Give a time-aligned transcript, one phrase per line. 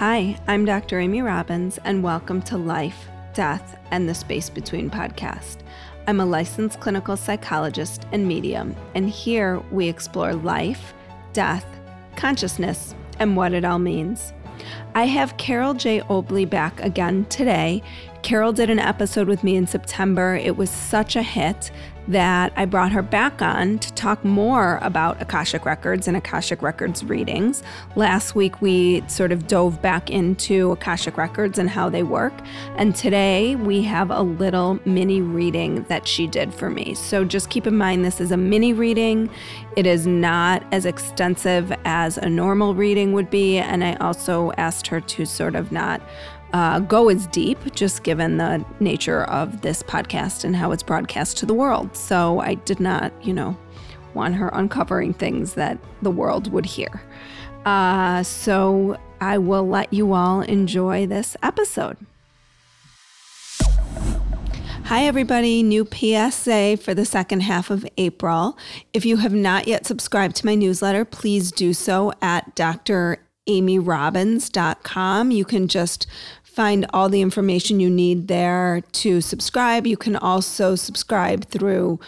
[0.00, 0.98] Hi, I'm Dr.
[0.98, 5.58] Amy Robbins, and welcome to Life, Death, and the Space Between podcast.
[6.06, 10.94] I'm a licensed clinical psychologist and medium, and here we explore life,
[11.34, 11.66] death,
[12.16, 14.32] consciousness, and what it all means.
[14.94, 16.00] I have Carole J.
[16.08, 17.82] Obley back again today.
[18.22, 20.34] Carole did an episode with me in September.
[20.34, 21.70] It was such a hit
[22.08, 27.04] that I brought her back on to talk more about Akashic Records and Akashic Records
[27.04, 27.62] readings.
[27.96, 32.32] Last week, we sort of dove back into Akashic Records and how they work.
[32.76, 36.94] And today, we have a little mini reading that she did for me.
[36.94, 39.30] So just keep in mind, this is a mini reading.
[39.76, 43.58] It is not as extensive as a normal reading would be.
[43.58, 46.00] And I also asked her to sort of not
[46.52, 51.36] uh, go as deep, just given the nature of this podcast and how it's broadcast
[51.38, 51.96] to the world.
[51.96, 53.56] So I did not, you know,
[54.14, 57.02] want her uncovering things that the world would hear.
[57.64, 61.96] Uh, so I will let you all enjoy this episode.
[64.90, 65.62] Hi, everybody.
[65.62, 68.58] New PSA for the second half of April.
[68.92, 75.30] If you have not yet subscribed to my newsletter, please do so at dramyrobbins.com.
[75.30, 76.08] You can just
[76.60, 79.86] find all the information you need there to subscribe.
[79.86, 81.98] You can also subscribe through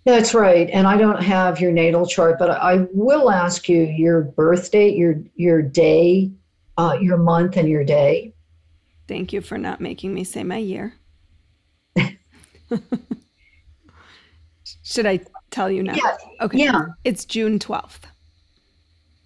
[0.05, 0.69] That's right.
[0.71, 4.97] And I don't have your natal chart, but I will ask you your birth date,
[4.97, 6.29] your your day,
[6.77, 8.33] uh, your month, and your day.
[9.07, 10.95] Thank you for not making me say my year.
[14.83, 15.95] Should I tell you now?
[15.95, 16.17] Yeah.
[16.41, 16.57] Okay.
[16.57, 16.85] Yeah.
[17.05, 18.01] It's June 12th.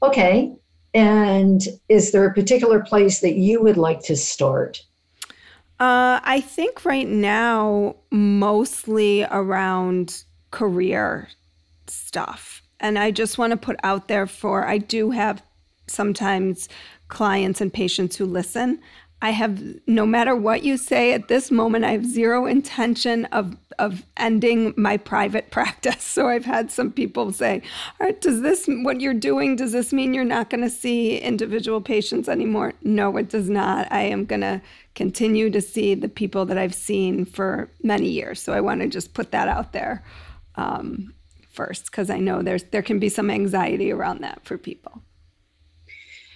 [0.03, 0.56] Okay.
[0.97, 4.84] And is there a particular place that you would like to start?
[5.80, 11.30] Uh, I think right now, mostly around career
[11.85, 12.63] stuff.
[12.80, 15.44] And I just want to put out there for I do have
[15.85, 16.68] sometimes
[17.09, 18.79] clients and patients who listen.
[19.22, 23.57] I have no matter what you say at this moment, I have zero intention of
[23.79, 26.03] of ending my private practice.
[26.03, 27.61] So I've had some people say,
[28.00, 29.55] "All right, does this what you're doing?
[29.55, 33.91] Does this mean you're not going to see individual patients anymore?" No, it does not.
[33.91, 34.61] I am going to
[34.94, 38.41] continue to see the people that I've seen for many years.
[38.41, 40.03] So I want to just put that out there
[40.55, 41.13] um,
[41.49, 45.01] first because I know there's there can be some anxiety around that for people.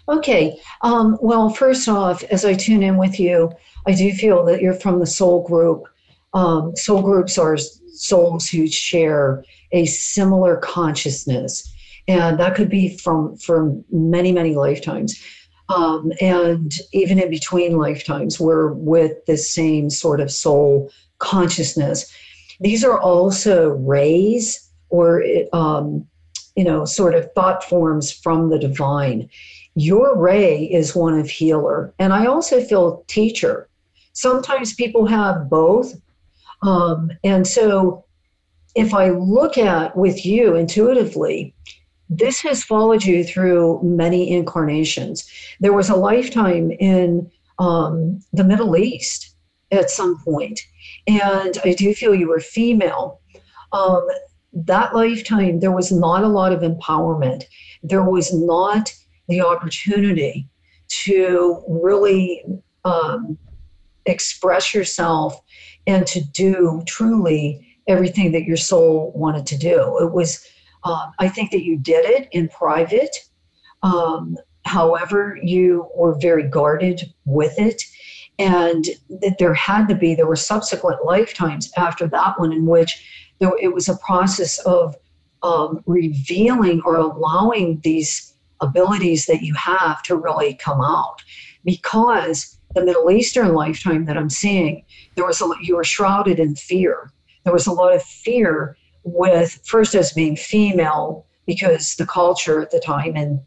[0.09, 0.59] Okay.
[0.81, 3.51] Um, well, first off, as I tune in with you,
[3.87, 5.87] I do feel that you're from the soul group.
[6.33, 7.57] Um, soul groups are
[7.93, 11.71] souls who share a similar consciousness,
[12.07, 15.21] and that could be from from many many lifetimes.
[15.69, 22.11] Um, and even in between lifetimes, we're with the same sort of soul consciousness.
[22.59, 25.23] These are also rays or,
[25.53, 26.05] um,
[26.57, 29.29] you know, sort of thought forms from the divine.
[29.75, 31.93] Your ray is one of healer.
[31.99, 33.67] And I also feel teacher.
[34.13, 35.93] Sometimes people have both.
[36.61, 38.05] Um, and so
[38.75, 41.53] if I look at with you intuitively,
[42.09, 45.29] this has followed you through many incarnations.
[45.61, 49.35] There was a lifetime in um, the Middle East
[49.71, 50.59] at some point,
[51.07, 53.21] and I do feel you were female.
[53.71, 54.05] Um,
[54.53, 57.45] that lifetime, there was not a lot of empowerment.
[57.81, 58.93] There was not
[59.31, 60.47] the opportunity
[60.87, 62.43] to really
[62.85, 63.37] um,
[64.05, 65.41] express yourself
[65.87, 69.97] and to do truly everything that your soul wanted to do.
[70.01, 70.45] It was,
[70.83, 73.15] uh, I think that you did it in private.
[73.83, 77.81] Um, however, you were very guarded with it.
[78.39, 83.03] And that there had to be, there were subsequent lifetimes after that one in which
[83.39, 84.95] there, it was a process of
[85.43, 88.30] um, revealing or allowing these
[88.61, 91.23] abilities that you have to really come out.
[91.63, 94.83] Because the Middle Eastern lifetime that I'm seeing,
[95.15, 97.11] there was a, you were shrouded in fear.
[97.43, 102.71] There was a lot of fear with first as being female because the culture at
[102.71, 103.39] the time and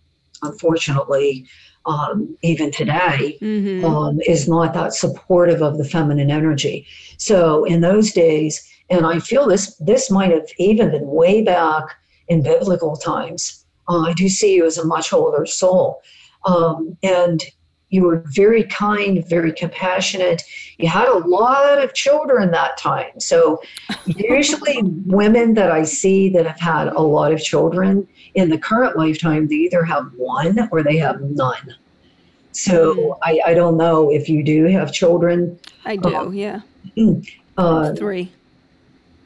[0.43, 1.47] unfortunately
[1.87, 3.85] um, even today mm-hmm.
[3.85, 6.87] um, is not that supportive of the feminine energy.
[7.19, 11.85] So in those days, and I feel this this might have even been way back
[12.29, 13.64] in biblical times.
[13.89, 16.03] Uh, I do see you as a much older soul,
[16.45, 17.43] um, and
[17.95, 20.43] you were very kind, very compassionate.
[20.79, 23.21] You had a lot of children that time.
[23.21, 23.61] So,
[24.07, 28.97] usually, women that I see that have had a lot of children in the current
[28.97, 31.77] lifetime, they either have one or they have none.
[32.51, 33.19] So, mm.
[33.23, 35.59] I, I don't know if you do have children.
[35.85, 36.61] I do, um, yeah.
[37.57, 38.33] Uh, Three.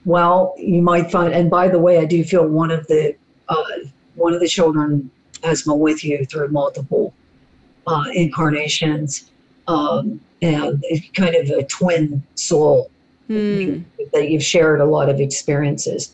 [0.05, 3.17] Well, you might find, and by the way, I do feel one of the
[3.49, 3.65] uh,
[4.19, 5.11] one of the children
[5.45, 7.15] has been with you through multiple
[7.87, 9.31] uh, incarnations,
[9.67, 10.85] um, and
[11.15, 12.91] kind of a twin soul
[13.29, 13.83] mm.
[14.13, 16.13] that you've shared a lot of experiences.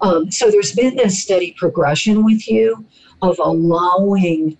[0.00, 2.84] Um, so there's been this steady progression with you
[3.22, 4.56] of allowing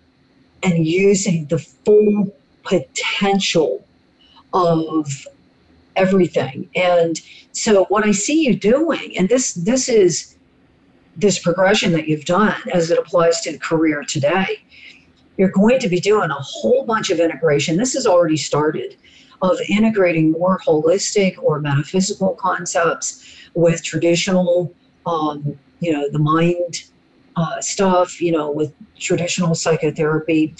[0.62, 3.82] and using the full potential
[4.52, 5.26] of
[5.96, 6.68] everything.
[6.74, 7.20] And
[7.52, 10.36] so what I see you doing, and this this is
[11.20, 14.62] this progression that you've done as it applies to the career today,
[15.36, 17.76] you're going to be doing a whole bunch of integration.
[17.76, 18.96] This has already started
[19.42, 24.74] of integrating more holistic or metaphysical concepts with traditional,
[25.06, 26.84] um, you know, the mind
[27.36, 30.54] uh, stuff, you know, with traditional psychotherapy,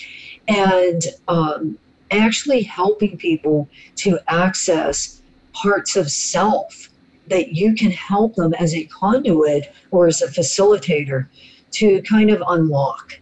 [0.49, 1.79] and um,
[2.11, 5.21] actually helping people to access
[5.53, 6.89] parts of self
[7.31, 11.27] that you can help them as a conduit or as a facilitator
[11.73, 13.21] to kind of unlock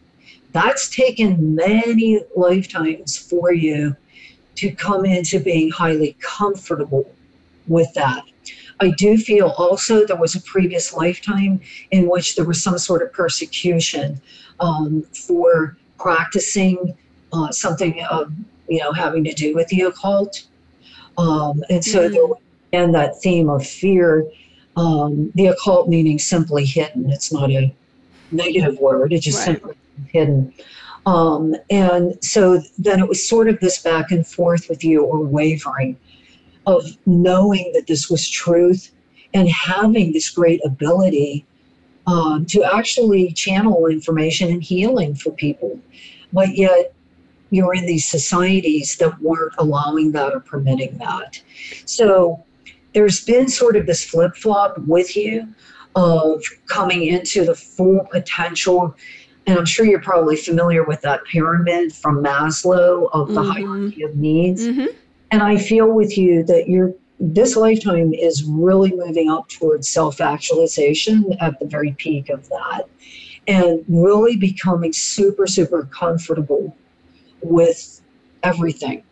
[0.52, 3.94] that's taken many lifetimes for you
[4.56, 7.08] to come into being highly comfortable
[7.66, 8.24] with that.
[8.80, 13.02] I do feel also there was a previous lifetime in which there was some sort
[13.02, 14.20] of persecution
[14.60, 16.96] um, for practicing
[17.32, 17.98] uh, something,
[18.68, 20.44] you know, having to do with the occult.
[21.18, 22.14] Um, and so mm-hmm.
[22.14, 22.38] there was,
[22.72, 24.26] and that theme of fear,
[24.76, 27.10] um, the occult meaning simply hidden.
[27.10, 27.74] It's not a
[28.30, 29.12] negative word.
[29.12, 29.56] it's just right.
[29.56, 29.74] simply
[30.08, 30.52] hidden.
[31.06, 35.20] Um, and so then it was sort of this back and forth with you or
[35.20, 35.96] wavering
[36.66, 38.92] of knowing that this was truth
[39.32, 41.46] and having this great ability
[42.06, 45.78] um, to actually channel information and healing for people.
[46.32, 46.92] But yet,
[47.50, 51.40] you're in these societies that weren't allowing that or permitting that.
[51.86, 52.44] So
[52.98, 55.46] there's been sort of this flip flop with you
[55.94, 58.92] of coming into the full potential
[59.46, 63.50] and I'm sure you're probably familiar with that pyramid from Maslow of the mm-hmm.
[63.50, 64.66] hierarchy of needs.
[64.66, 64.86] Mm-hmm.
[65.30, 71.34] And I feel with you that you're this lifetime is really moving up towards self-actualization
[71.40, 72.82] at the very peak of that
[73.46, 76.76] and really becoming super super comfortable
[77.42, 78.02] with
[78.42, 79.04] everything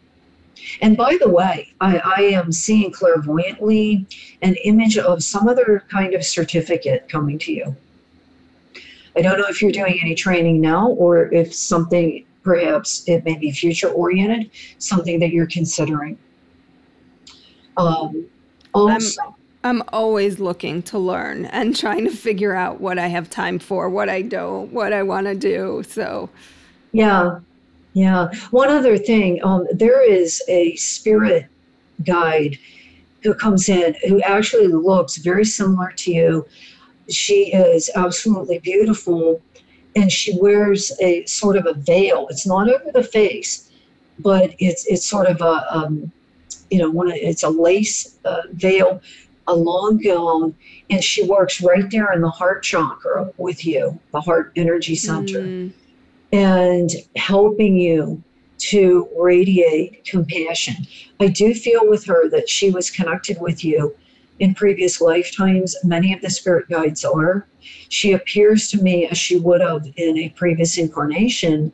[0.83, 4.07] and by the way I, I am seeing clairvoyantly
[4.43, 7.77] an image of some other kind of certificate coming to you
[9.17, 13.37] I don't know if you're doing any training now or if something, perhaps it may
[13.37, 16.19] be future oriented, something that you're considering.
[17.79, 18.27] Um,
[18.75, 19.23] also,
[19.65, 23.59] I'm, I'm always looking to learn and trying to figure out what I have time
[23.59, 25.83] for, what I don't, what I want to do.
[25.89, 26.29] So,
[26.93, 27.41] yeah,
[27.97, 28.29] yeah.
[28.51, 31.47] One other thing, um, there is a spirit
[32.05, 32.59] guide
[33.23, 36.47] who comes in who actually looks very similar to you
[37.09, 39.41] she is absolutely beautiful
[39.95, 42.27] and she wears a sort of a veil.
[42.31, 43.71] It's not over the face,
[44.19, 46.13] but it's it's sort of a um,
[46.71, 49.01] you know one it's a lace uh, veil,
[49.47, 50.55] a long gown,
[50.91, 55.41] and she works right there in the heart chakra with you, the heart energy center,
[55.41, 55.73] mm.
[56.33, 58.23] And helping you
[58.59, 60.75] to radiate compassion.
[61.21, 63.95] I do feel with her that she was connected with you
[64.39, 65.77] in previous lifetimes.
[65.85, 67.47] Many of the spirit guides are.
[67.61, 71.73] She appears to me as she would have in a previous incarnation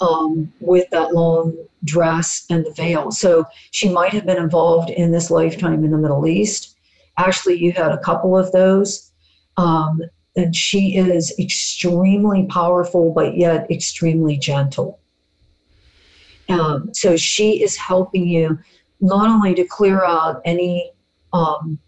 [0.00, 3.10] um, with that long dress and the veil.
[3.10, 6.76] So she might have been involved in this lifetime in the Middle East
[7.18, 9.10] Actually, you had a couple of those.
[9.56, 10.00] Um,
[10.38, 15.00] and she is extremely powerful, but yet extremely gentle.
[16.48, 18.58] Um, so she is helping you
[19.00, 20.92] not only to clear out any
[21.32, 21.78] um,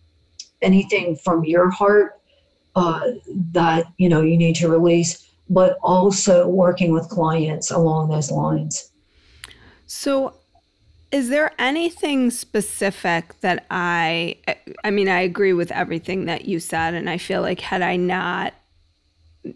[0.61, 2.21] anything from your heart
[2.75, 3.13] uh,
[3.53, 8.91] that you know you need to release, but also working with clients along those lines.
[9.87, 10.35] So,
[11.13, 14.37] is there anything specific that I?
[14.85, 17.97] I mean, I agree with everything that you said, and I feel like had I
[17.97, 18.55] not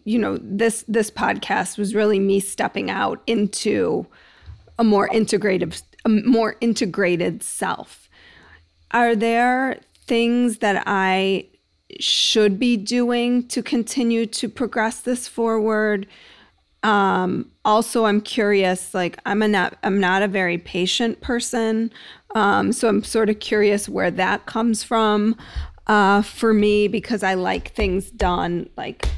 [0.04, 4.06] you know this this podcast was really me stepping out into
[4.78, 8.08] a more integrated a more integrated self
[8.92, 11.46] are there things that i
[12.00, 16.06] should be doing to continue to progress this forward.
[16.84, 18.94] Um, also, I'm curious.
[18.94, 21.90] Like, I'm a not I'm not a very patient person,
[22.34, 25.36] um, so I'm sort of curious where that comes from
[25.86, 29.08] uh, for me because I like things done like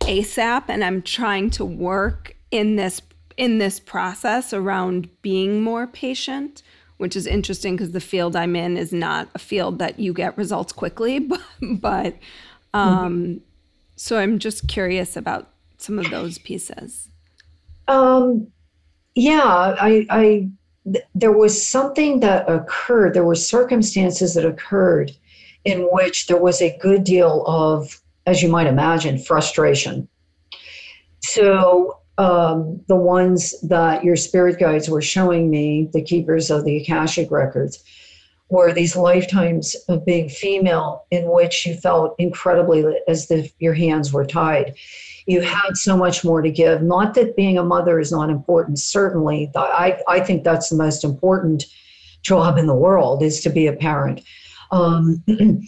[0.00, 3.00] ASAP, and I'm trying to work in this
[3.38, 6.62] in this process around being more patient
[7.02, 10.38] which is interesting because the field I'm in is not a field that you get
[10.38, 11.18] results quickly.
[11.28, 11.40] But,
[11.80, 12.18] but
[12.72, 13.38] um, mm-hmm.
[13.96, 17.08] so I'm just curious about some of those pieces.
[17.88, 18.48] Um,
[19.14, 20.48] yeah, I, I
[20.84, 23.14] th- there was something that occurred.
[23.14, 25.12] There were circumstances that occurred
[25.64, 30.08] in which there was a good deal of, as you might imagine, frustration.
[31.20, 36.76] So um, the ones that your spirit guides were showing me, the keepers of the
[36.78, 37.82] Akashic records,
[38.52, 44.12] were these lifetimes of being female in which you felt incredibly as if your hands
[44.12, 44.74] were tied.
[45.26, 46.82] You had so much more to give.
[46.82, 49.50] Not that being a mother is not important, certainly.
[49.56, 51.64] I, I think that's the most important
[52.20, 54.20] job in the world is to be a parent.
[54.70, 55.24] Um,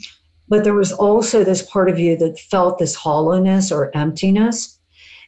[0.50, 4.79] but there was also this part of you that felt this hollowness or emptiness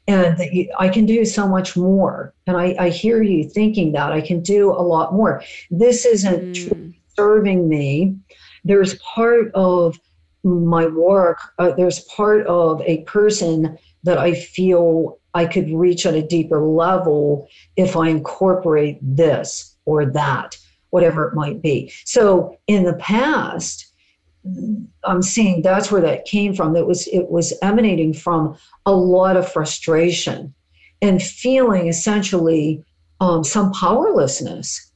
[0.07, 2.35] and that you, I can do so much more.
[2.47, 5.43] And I, I, hear you thinking that I can do a lot more.
[5.69, 6.95] This isn't mm.
[7.17, 8.17] Serving me.
[8.65, 9.99] There's part of
[10.45, 16.15] my work, uh, there's part of a person that I feel I could reach at
[16.15, 20.57] a deeper level if I incorporate this or that,
[20.91, 21.93] whatever it might be.
[22.05, 23.93] So in the past,
[25.05, 26.77] I'm seeing that's where that came from.
[26.77, 30.55] It was it was emanating from a lot of frustration
[31.03, 32.85] and feeling essentially
[33.21, 34.93] um, some powerlessness.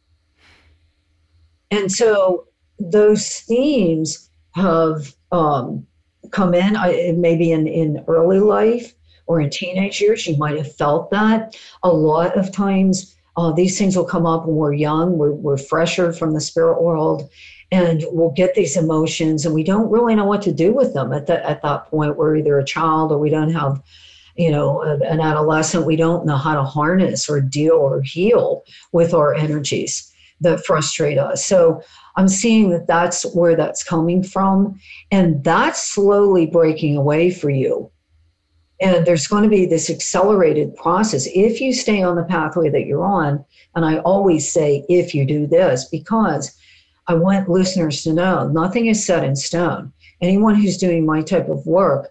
[1.71, 2.47] And so
[2.79, 5.87] those themes have um,
[6.31, 6.77] come in.
[6.77, 8.95] I, maybe in in early life
[9.27, 11.57] or in teenage years, you might have felt that.
[11.83, 15.17] A lot of times, uh, these things will come up when we're young.
[15.17, 17.31] We're, we're fresher from the spirit world
[17.73, 21.13] and we'll get these emotions and we don't really know what to do with them
[21.13, 23.83] at that at that point we're either a child or we don't have
[24.37, 29.15] you know an adolescent we don't know how to harness or deal or heal with
[29.15, 30.10] our energies
[30.41, 31.83] that frustrate us so
[32.17, 34.79] i'm seeing that that's where that's coming from
[35.11, 37.91] and that's slowly breaking away for you
[38.83, 42.87] and there's going to be this accelerated process if you stay on the pathway that
[42.87, 43.45] you're on
[43.75, 46.57] and i always say if you do this because
[47.11, 49.93] I want listeners to know nothing is set in stone.
[50.21, 52.11] Anyone who's doing my type of work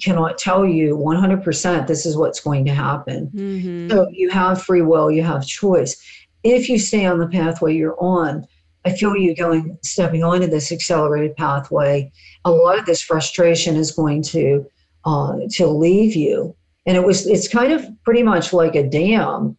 [0.00, 3.30] cannot tell you 100% this is what's going to happen.
[3.34, 3.90] Mm-hmm.
[3.90, 6.02] So you have free will, you have choice.
[6.42, 8.46] If you stay on the pathway you're on,
[8.84, 12.10] I feel you going stepping onto this accelerated pathway.
[12.44, 14.66] A lot of this frustration is going to
[15.04, 16.54] uh, to leave you,
[16.86, 19.56] and it was it's kind of pretty much like a dam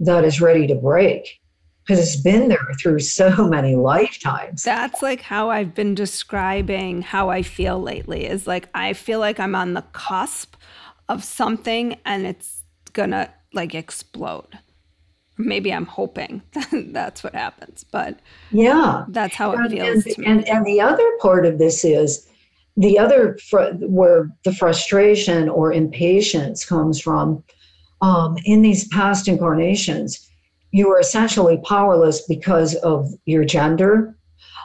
[0.00, 1.40] that is ready to break
[1.84, 4.62] because it's been there through so many lifetimes.
[4.62, 9.40] That's like how I've been describing how I feel lately is like I feel like
[9.40, 10.54] I'm on the cusp
[11.08, 14.58] of something and it's gonna like explode.
[15.46, 16.42] Maybe I'm hoping
[16.72, 18.18] that's what happens, but
[18.50, 20.06] yeah, that's how it feels.
[20.06, 22.28] And, and, and the other part of this is
[22.76, 27.42] the other fr- where the frustration or impatience comes from
[28.00, 30.30] um, in these past incarnations
[30.72, 34.16] you were essentially powerless because of your gender,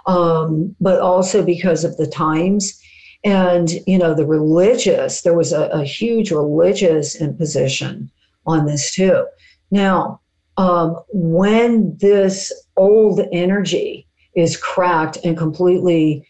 [0.06, 2.80] um, but also because of the times.
[3.24, 8.12] And, you know, the religious, there was a, a huge religious imposition
[8.46, 9.26] on this too.
[9.72, 10.22] Now,
[10.58, 16.28] um, when this old energy is cracked and completely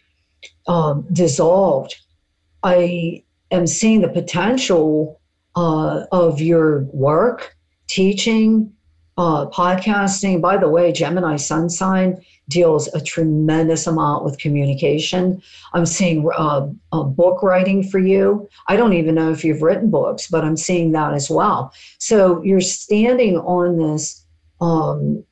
[0.66, 1.94] um, dissolved,
[2.62, 5.20] I am seeing the potential
[5.54, 7.56] uh, of your work,
[7.88, 8.72] teaching,
[9.16, 10.40] uh, podcasting.
[10.40, 15.42] By the way, Gemini sun sign deals a tremendous amount with communication.
[15.72, 18.48] I'm seeing uh, a book writing for you.
[18.68, 21.72] I don't even know if you've written books, but I'm seeing that as well.
[21.98, 24.24] So you're standing on this
[24.60, 25.24] um,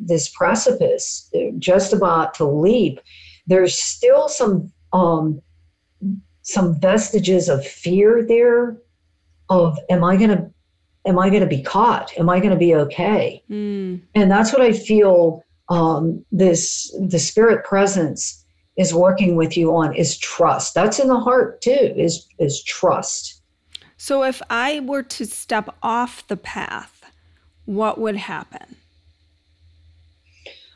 [0.00, 3.00] this precipice, just about to leap.
[3.46, 5.40] There's still some um,
[6.42, 8.76] some vestiges of fear there.
[9.48, 10.50] Of am I going to
[11.06, 12.16] am I going to be caught?
[12.18, 13.42] Am I going to be okay?
[13.50, 14.00] Mm.
[14.14, 18.44] And that's what I feel um, this the spirit presence
[18.76, 20.74] is working with you on is trust.
[20.74, 21.94] That's in the heart too.
[21.96, 23.42] Is is trust.
[23.96, 27.04] So if I were to step off the path,
[27.66, 28.76] what would happen?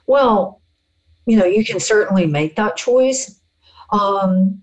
[0.07, 0.61] Well,
[1.26, 3.40] you know, you can certainly make that choice.
[3.90, 4.62] Um,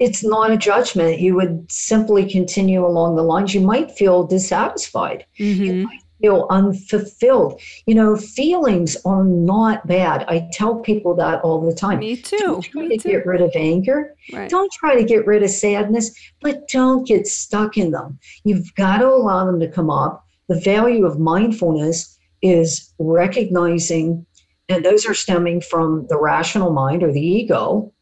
[0.00, 1.20] it's not a judgment.
[1.20, 3.54] You would simply continue along the lines.
[3.54, 5.24] You might feel dissatisfied.
[5.38, 5.62] Mm-hmm.
[5.62, 7.60] You might feel unfulfilled.
[7.86, 10.24] You know, feelings are not bad.
[10.28, 11.98] I tell people that all the time.
[11.98, 12.38] Me too.
[12.38, 13.08] Don't try Me to too.
[13.10, 14.14] get rid of anger.
[14.32, 14.48] Right.
[14.48, 16.10] Don't try to get rid of sadness,
[16.40, 18.18] but don't get stuck in them.
[18.44, 20.24] You've got to allow them to come up.
[20.48, 24.24] The value of mindfulness is recognizing,
[24.70, 27.92] and those are stemming from the rational mind or the ego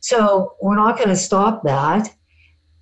[0.00, 2.08] so we're not going to stop that.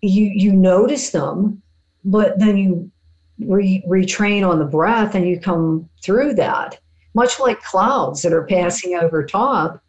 [0.03, 1.63] You you notice them,
[2.05, 2.91] but then you
[3.39, 6.79] re, retrain on the breath and you come through that.
[7.15, 9.81] Much like clouds that are passing over top,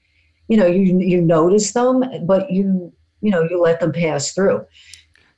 [0.48, 4.64] you know, you you notice them, but you you know you let them pass through.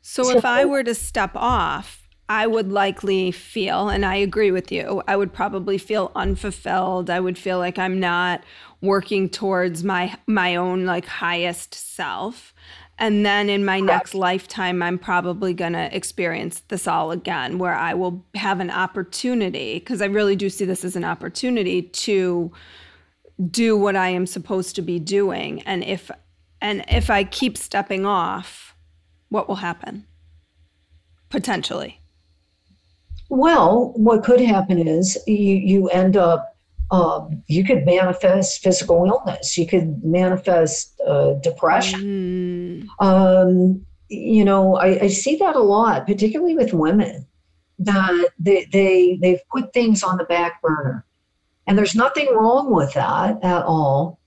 [0.01, 4.51] So, so if I were to step off, I would likely feel, and I agree
[4.51, 7.09] with you, I would probably feel unfulfilled.
[7.09, 8.43] I would feel like I'm not
[8.81, 12.53] working towards my my own like highest self
[12.99, 17.75] and then in my next lifetime i'm probably going to experience this all again where
[17.75, 22.51] i will have an opportunity because i really do see this as an opportunity to
[23.51, 25.61] do what i am supposed to be doing.
[25.61, 26.09] And if
[26.61, 28.75] and if i keep stepping off
[29.29, 30.05] what will happen?
[31.29, 31.99] Potentially.
[33.29, 36.53] Well what could happen is you you end up
[36.89, 39.57] um, you could manifest physical illness.
[39.57, 41.99] You could manifest uh, depression.
[42.77, 43.05] Mm.
[43.05, 47.27] Um, you know, I, I, see that a lot, particularly with women,
[47.79, 51.05] that they, they they've put things on the back burner,
[51.65, 54.19] and there's nothing wrong with that at all.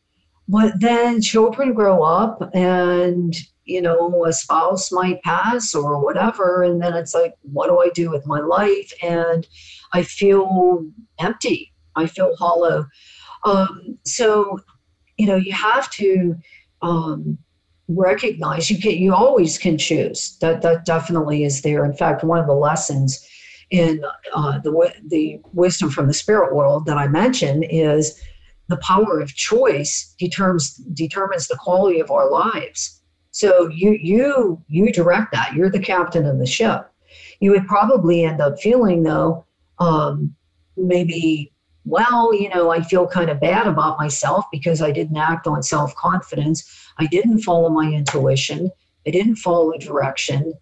[0.48, 3.34] But then children grow up, and
[3.64, 7.88] you know, a spouse might pass or whatever, and then it's like, what do I
[7.94, 8.92] do with my life?
[9.02, 9.46] And
[9.92, 10.84] I feel
[11.18, 12.86] empty I feel hollow.
[13.44, 14.60] Um, so,
[15.16, 16.36] you know, you have to
[16.82, 17.38] um,
[17.96, 20.36] recognize you can you always can choose.
[20.40, 21.84] That that definitely is there.
[21.84, 23.26] In fact, one of the lessons
[23.70, 24.02] in
[24.34, 28.20] uh, the the wisdom from the spirit world that I mentioned is
[28.68, 33.00] the power of choice determines determines the quality of our lives.
[33.30, 35.54] So you you you direct that.
[35.54, 36.90] You're the captain of the ship.
[37.40, 39.44] You would probably end up feeling though
[39.78, 40.34] um,
[40.76, 41.52] maybe
[41.90, 45.62] well, you know, I feel kind of bad about myself because I didn't act on
[45.62, 46.64] self confidence.
[46.98, 48.70] I didn't follow my intuition.
[49.06, 50.54] I didn't follow direction,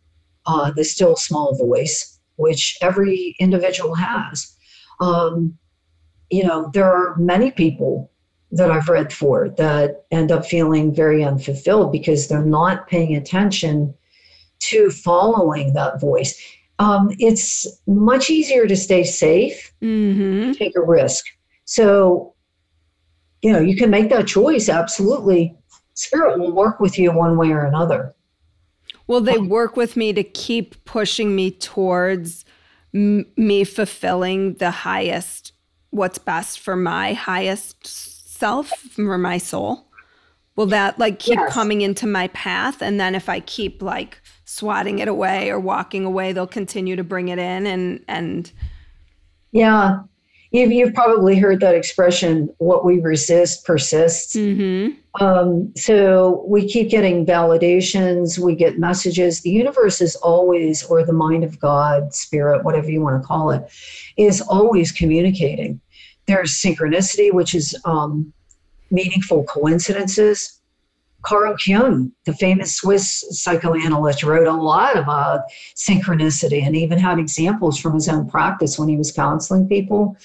[0.46, 4.56] uh, the still small voice, which every individual has.
[5.00, 5.58] Um,
[6.30, 8.10] you know, there are many people
[8.52, 13.94] that I've read for that end up feeling very unfulfilled because they're not paying attention
[14.60, 16.40] to following that voice
[16.78, 20.52] um, it's much easier to stay safe, mm-hmm.
[20.52, 21.24] take a risk.
[21.64, 22.34] So,
[23.42, 24.68] you know, you can make that choice.
[24.68, 25.56] Absolutely.
[25.94, 28.14] Spirit will work with you one way or another.
[29.06, 32.44] Will they work with me to keep pushing me towards
[32.94, 35.52] m- me fulfilling the highest,
[35.90, 39.88] what's best for my highest self, for my soul?
[40.56, 41.52] Will that like keep yes.
[41.52, 42.82] coming into my path?
[42.82, 47.04] And then if I keep like swatting it away or walking away, they'll continue to
[47.04, 48.50] bring it in and and
[49.52, 50.00] yeah.
[50.50, 54.34] You've, you've probably heard that expression, what we resist persists.
[54.34, 55.22] Mm-hmm.
[55.22, 59.42] Um, so we keep getting validations, we get messages.
[59.42, 63.50] The universe is always, or the mind of God, spirit, whatever you want to call
[63.50, 63.70] it,
[64.16, 65.82] is always communicating.
[66.24, 68.32] There's synchronicity, which is um,
[68.90, 70.57] meaningful coincidences.
[71.22, 75.42] Carl Jung, the famous Swiss psychoanalyst, wrote a lot about
[75.76, 80.16] synchronicity and even had examples from his own practice when he was counseling people.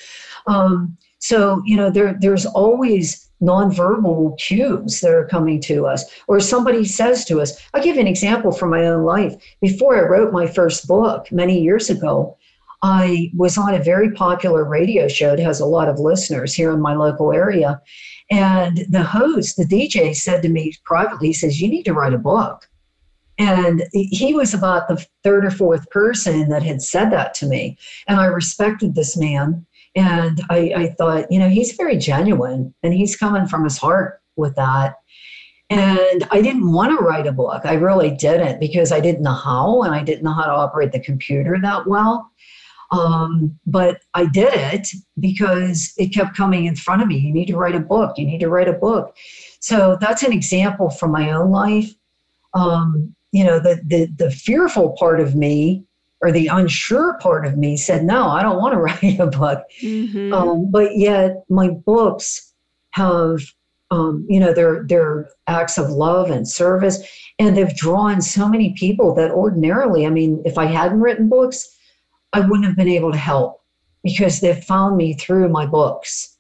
[0.47, 6.39] Um, so, you know, there, there's always nonverbal cues that are coming to us, or
[6.39, 7.60] somebody says to us.
[7.73, 9.36] I'll give you an example from my own life.
[9.62, 12.38] Before I wrote my first book many years ago,
[12.84, 15.34] I was on a very popular radio show.
[15.34, 17.82] It has a lot of listeners here in my local area.
[18.30, 22.13] And the host, the DJ, said to me privately, he says, You need to write
[22.13, 22.69] a book.
[23.39, 27.78] And he was about the third or fourth person that had said that to me.
[28.08, 29.65] And I respected this man.
[29.96, 34.22] And I, I thought, you know, he's very genuine and he's coming from his heart
[34.36, 34.96] with that.
[35.69, 37.62] And I didn't want to write a book.
[37.65, 40.91] I really didn't because I didn't know how and I didn't know how to operate
[40.91, 42.32] the computer that well.
[42.93, 47.17] Um, but I did it because it kept coming in front of me.
[47.17, 48.17] You need to write a book.
[48.17, 49.17] You need to write a book.
[49.60, 51.91] So that's an example from my own life.
[52.53, 55.84] Um, you know, the, the the fearful part of me
[56.21, 59.63] or the unsure part of me said, "No, I don't want to write a book."
[59.82, 60.32] Mm-hmm.
[60.32, 62.53] Um, but yet, my books
[62.91, 63.39] have
[63.89, 67.03] um, you know, their their acts of love and service,
[67.39, 71.75] and they've drawn so many people that ordinarily, I mean, if I hadn't written books,
[72.34, 73.62] I wouldn't have been able to help
[74.04, 76.38] because they've found me through my books.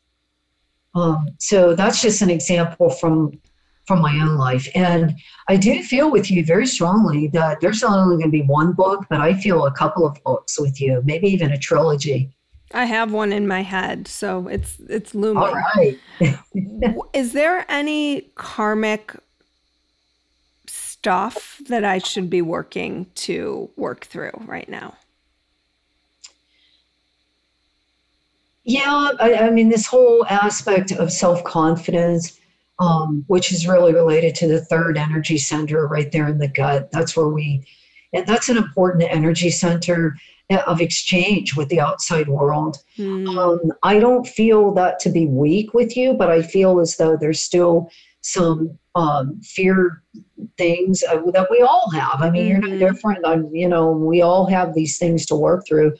[0.95, 3.39] Um, so that's just an example from
[3.85, 5.13] from my own life, and
[5.49, 8.71] I do feel with you very strongly that there's not only going to be one
[8.71, 12.33] book, but I feel a couple of books with you, maybe even a trilogy.
[12.73, 15.43] I have one in my head, so it's it's looming.
[15.43, 15.99] All right.
[17.13, 19.15] Is there any karmic
[20.65, 24.95] stuff that I should be working to work through right now?
[28.63, 32.39] Yeah, I, I mean, this whole aspect of self confidence,
[32.79, 36.89] um, which is really related to the third energy center right there in the gut.
[36.91, 37.65] That's where we,
[38.13, 40.15] and that's an important energy center
[40.67, 42.77] of exchange with the outside world.
[42.97, 43.37] Mm.
[43.37, 47.17] Um, I don't feel that to be weak with you, but I feel as though
[47.17, 47.89] there's still
[48.21, 50.03] some um, fear
[50.57, 52.21] things uh, that we all have.
[52.21, 52.49] I mean, mm-hmm.
[52.49, 52.79] you're no mm-hmm.
[52.79, 53.25] different.
[53.25, 55.95] I'm, you know, we all have these things to work through.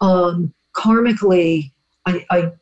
[0.00, 1.72] Um, karmically,
[2.10, 2.52] I, I,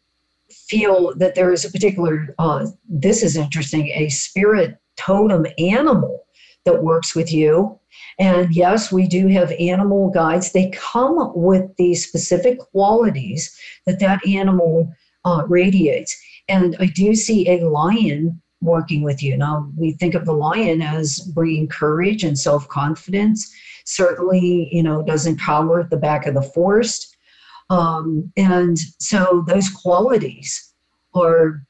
[0.51, 6.25] feel that there is a particular, uh, this is interesting, a spirit totem animal
[6.65, 7.79] that works with you
[8.19, 10.53] and yes, we do have animal guides.
[10.53, 13.57] They come with the specific qualities
[13.87, 14.93] that that animal
[15.25, 16.17] uh, radiates.
[16.49, 19.37] And I do see a lion working with you.
[19.37, 23.53] Now, we think of the lion as bringing courage and self confidence.
[23.85, 27.17] Certainly, you know, doesn't cower at the back of the forest.
[27.71, 30.73] Um, and so those qualities
[31.15, 31.63] are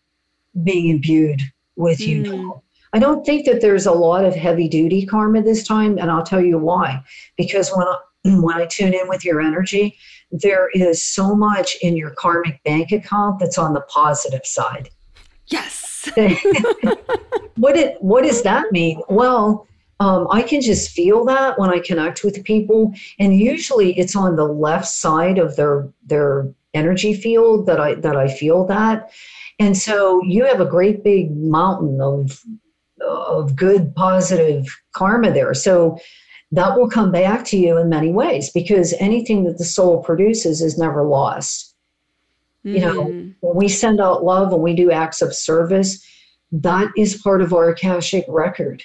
[0.62, 1.40] being imbued
[1.76, 2.06] with mm.
[2.06, 2.62] you now.
[2.92, 6.22] I don't think that there's a lot of heavy duty karma this time, and I'll
[6.22, 7.02] tell you why.
[7.36, 7.98] Because when I,
[8.40, 9.98] when I tune in with your energy,
[10.30, 14.88] there is so much in your karmic bank account that's on the positive side.
[15.46, 16.08] Yes.
[17.56, 19.00] what it what does that mean?
[19.08, 19.66] Well,
[20.00, 24.36] um, I can just feel that when I connect with people, and usually it's on
[24.36, 29.10] the left side of their their energy field that I that I feel that.
[29.58, 32.44] And so you have a great big mountain of
[33.00, 35.98] of good positive karma there so
[36.50, 40.62] that will come back to you in many ways because anything that the soul produces
[40.62, 41.74] is never lost
[42.64, 42.74] mm.
[42.74, 43.34] you know mm.
[43.40, 46.04] when we send out love and we do acts of service
[46.50, 48.82] that is part of our akashic record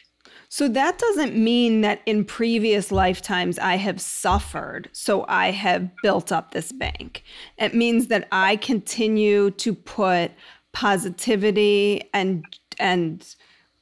[0.53, 6.31] so that doesn't mean that in previous lifetimes I have suffered, so I have built
[6.31, 7.23] up this bank.
[7.57, 10.29] It means that I continue to put
[10.71, 12.45] positivity and
[12.77, 13.35] and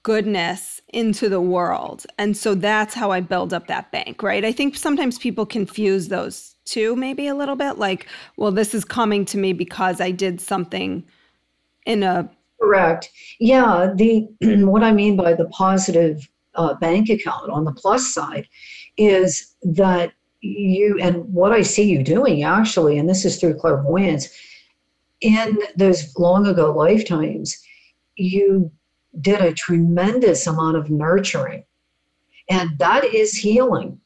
[0.03, 2.05] goodness into the world.
[2.17, 4.45] And so that's how I build up that bank, right?
[4.45, 8.07] I think sometimes people confuse those two, maybe a little bit like,
[8.37, 11.03] well, this is coming to me because I did something
[11.85, 12.31] in a.
[12.61, 13.09] Correct.
[13.41, 13.91] Yeah.
[13.93, 14.25] The
[14.63, 18.47] what I mean by the positive uh, bank account on the plus side
[18.97, 24.29] is that you and what I see you doing actually, and this is through clairvoyance,
[25.21, 27.61] in those long ago lifetimes,
[28.15, 28.71] you
[29.19, 31.63] did a tremendous amount of nurturing.
[32.49, 33.99] And that is healing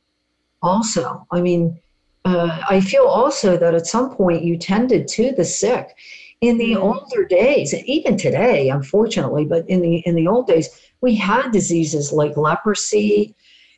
[0.62, 1.26] also.
[1.32, 1.80] I mean,
[2.26, 5.96] uh, I feel also that at some point you tended to the sick.
[6.42, 6.84] In the mm-hmm.
[6.84, 10.70] older days, even today, unfortunately, but in the in the old days,
[11.06, 13.36] we had diseases like leprosy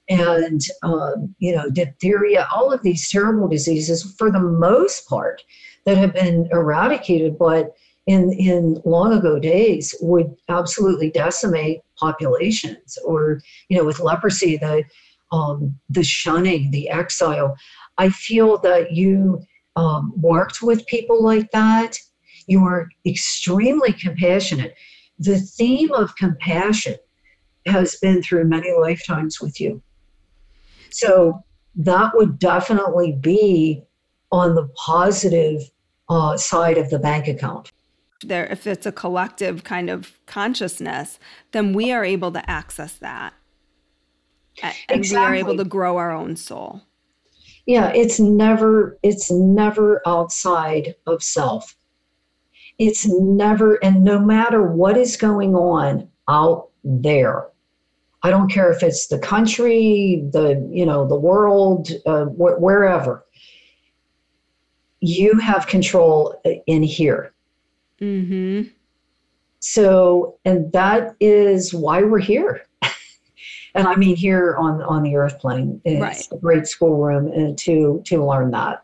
[0.10, 5.44] and um, you know diphtheria, all of these terrible diseases for the most part
[5.86, 7.38] that have been eradicated.
[7.38, 7.76] But
[8.08, 14.84] in in long ago days would absolutely decimate populations or you know with leprosy the
[15.32, 17.56] um, the shunning the exile
[17.98, 19.42] i feel that you
[19.76, 21.98] um, worked with people like that
[22.48, 24.74] you were extremely compassionate
[25.20, 26.96] the theme of compassion
[27.68, 29.82] has been through many lifetimes with you
[30.90, 31.44] so
[31.76, 33.84] that would definitely be
[34.32, 35.62] on the positive
[36.10, 37.72] uh, side of the bank account.
[38.24, 41.20] There, if it's a collective kind of consciousness,
[41.52, 43.34] then we are able to access that,
[44.64, 45.18] and exactly.
[45.18, 46.82] we are able to grow our own soul.
[47.68, 51.76] Yeah, it's never it's never outside of self.
[52.80, 57.50] It's never, and no matter what is going on out there,
[58.24, 63.24] I don't care if it's the country, the you know the world, uh, wh- wherever.
[65.00, 67.32] You have control in here.
[68.00, 68.64] hmm
[69.60, 72.66] So, and that is why we're here.
[73.76, 75.80] and I mean here on on the Earth plane.
[75.86, 76.28] It's right.
[76.32, 78.84] a great schoolroom uh, to to learn that.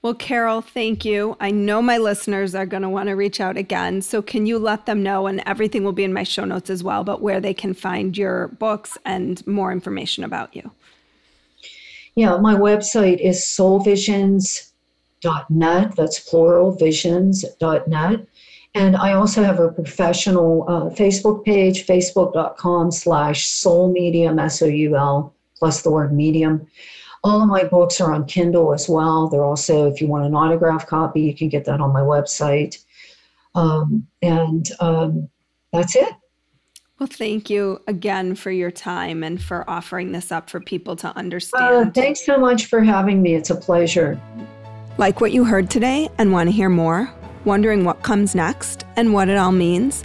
[0.00, 1.36] Well, Carole, thank you.
[1.40, 4.00] I know my listeners are going to want to reach out again.
[4.00, 5.26] So, can you let them know?
[5.26, 8.16] And everything will be in my show notes as well, but where they can find
[8.16, 10.70] your books and more information about you.
[12.14, 15.96] Yeah, my website is soulvisions.net.
[15.96, 18.26] That's plural, visions.net.
[18.74, 24.66] And I also have a professional uh, Facebook page, facebook.com slash soul medium, S O
[24.66, 26.68] U L, plus the word medium.
[27.24, 29.28] All of my books are on Kindle as well.
[29.28, 32.84] They're also, if you want an autograph copy, you can get that on my website.
[33.54, 35.28] Um, and um,
[35.72, 36.10] that's it.
[36.98, 41.16] Well, thank you again for your time and for offering this up for people to
[41.16, 41.88] understand.
[41.88, 43.34] Uh, thanks so much for having me.
[43.34, 44.20] It's a pleasure.
[44.96, 47.08] Like what you heard today and want to hear more?
[47.44, 50.04] Wondering what comes next and what it all means?